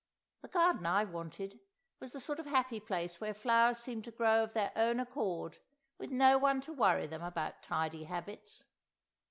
[0.41, 1.59] The garden I wanted
[1.99, 5.59] was the sort of happy place where flowers seem to grow of their own accord
[5.99, 8.63] with no one to worry them about tidy habits!